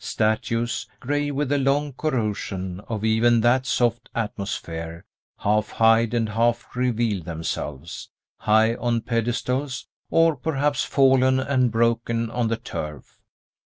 [0.03, 5.05] Statues, gray with the long corrosion of even that soft atmosphere,
[5.37, 8.09] half hide and half reveal themselves,
[8.39, 13.19] high on pedestals, or perhaps fallen and broken on the turf.